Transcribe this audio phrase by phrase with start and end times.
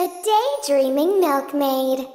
[0.00, 0.08] The
[0.66, 2.08] Daydreaming Milkmaid.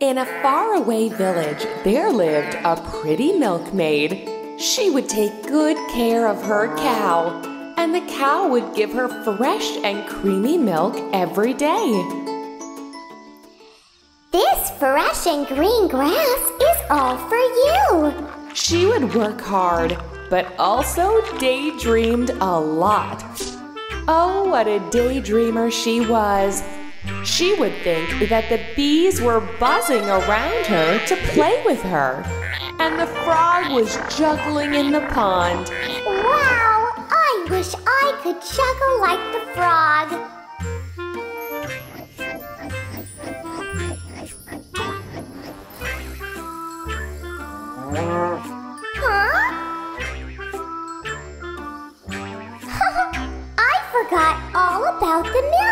[0.00, 4.28] In a faraway village, there lived a pretty milkmaid.
[4.60, 7.40] She would take good care of her cow,
[7.78, 11.88] and the cow would give her fresh and creamy milk every day.
[14.30, 18.28] This fresh and green grass is all for you.
[18.52, 19.96] She would work hard,
[20.28, 23.24] but also daydreamed a lot.
[24.06, 26.62] Oh, what a daydreamer she was!
[27.24, 32.22] She would think that the bees were buzzing around her to play with her,
[32.78, 35.70] and the frog was juggling in the pond.
[36.04, 40.08] Wow, I wish I could juggle like the frog.
[49.02, 49.50] Huh?
[53.58, 55.69] I forgot all about the milk.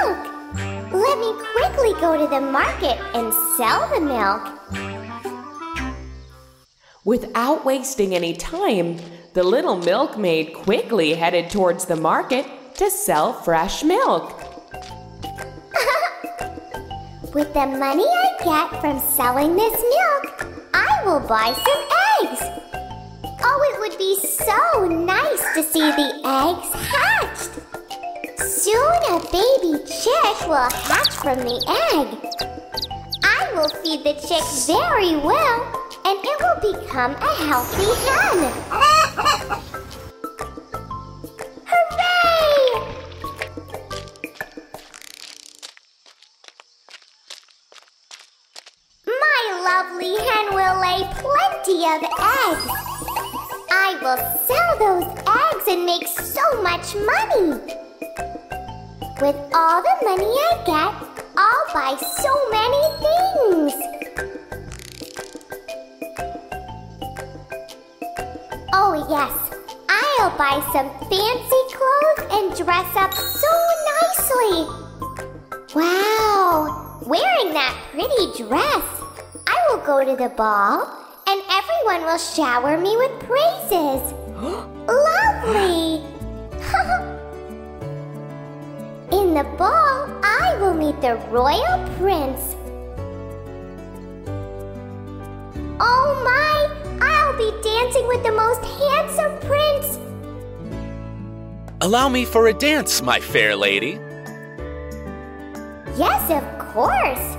[1.34, 4.48] Quickly go to the market and sell the milk.
[7.04, 8.98] Without wasting any time,
[9.34, 14.32] the little milkmaid quickly headed towards the market to sell fresh milk.
[17.34, 21.84] With the money I get from selling this milk, I will buy some
[22.23, 22.40] eggs.
[23.43, 27.18] Oh, it would be so nice to see the eggs hatched.
[28.59, 31.62] Soon a baby chick will hatch from the
[31.95, 32.09] egg.
[33.23, 35.62] I will feed the chick very well,
[36.04, 38.52] and it will become a healthy hen.
[41.70, 42.82] Hooray!
[49.06, 52.66] My lovely hen will lay plenty of eggs.
[53.70, 57.87] I will sell those eggs and make so much money.
[59.21, 60.95] With all the money I get,
[61.37, 63.74] I'll buy so many things.
[68.73, 69.34] Oh, yes,
[69.89, 73.53] I'll buy some fancy clothes and dress up so
[73.91, 74.69] nicely.
[75.75, 78.87] Wow, wearing that pretty dress,
[79.49, 80.87] I will go to the ball
[81.27, 84.12] and everyone will shower me with praises.
[84.87, 86.08] Lovely!
[89.38, 92.56] The ball, I will meet the royal prince.
[95.78, 96.56] Oh my!
[97.00, 99.98] I'll be dancing with the most handsome prince.
[101.82, 104.00] Allow me for a dance, my fair lady.
[105.97, 107.38] Yes, of course.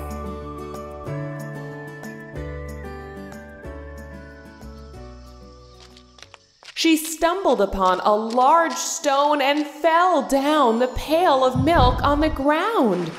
[6.79, 12.29] She stumbled upon a large stone and fell down the pail of milk on the
[12.29, 13.11] ground.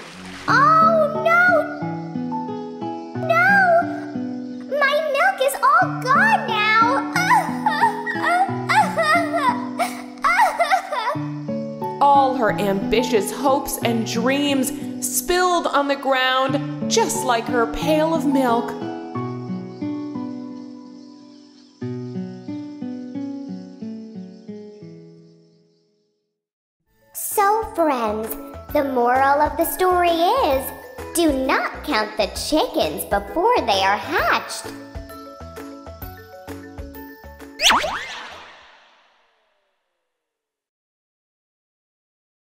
[0.49, 1.47] Oh no!
[3.29, 3.83] No!
[4.79, 7.13] My milk is all gone now!
[12.01, 14.73] All her ambitious hopes and dreams
[15.07, 18.90] spilled on the ground, just like her pail of milk.
[27.85, 28.29] Friends,
[28.75, 30.71] the moral of the story is
[31.15, 34.67] do not count the chickens before they are hatched.